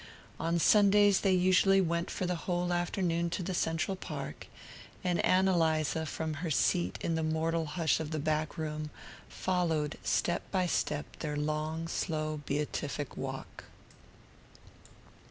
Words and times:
On 0.39 0.57
Sundays 0.57 1.21
they 1.21 1.31
usually 1.31 1.79
went 1.79 2.09
for 2.09 2.25
the 2.25 2.35
whole 2.49 2.73
afternoon 2.73 3.29
to 3.29 3.43
the 3.43 3.53
Central 3.53 3.95
Park, 3.95 4.47
and 5.03 5.23
Ann 5.23 5.47
Eliza, 5.47 6.07
from 6.07 6.33
her 6.41 6.49
seat 6.49 6.97
in 7.01 7.13
the 7.13 7.21
mortal 7.21 7.67
hush 7.67 7.99
of 7.99 8.09
the 8.09 8.17
back 8.17 8.57
room, 8.57 8.89
followed 9.29 9.99
step 10.03 10.41
by 10.49 10.65
step 10.65 11.05
their 11.19 11.37
long 11.37 11.87
slow 11.87 12.41
beatific 12.47 13.15
walk. 13.15 13.65